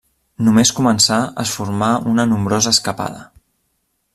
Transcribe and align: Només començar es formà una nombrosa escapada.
Només 0.45 0.71
començar 0.77 1.17
es 1.43 1.51
formà 1.57 1.91
una 2.13 2.25
nombrosa 2.33 2.73
escapada. 2.77 3.25